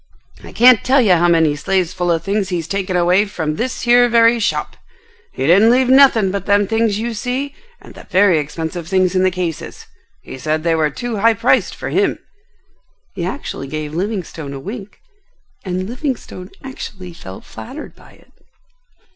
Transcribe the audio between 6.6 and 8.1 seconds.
things you see and the